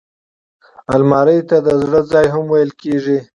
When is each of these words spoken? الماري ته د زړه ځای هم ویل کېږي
الماري 0.93 1.39
ته 1.49 1.57
د 1.65 1.67
زړه 1.81 1.99
ځای 2.11 2.25
هم 2.33 2.43
ویل 2.51 2.71
کېږي 2.81 3.17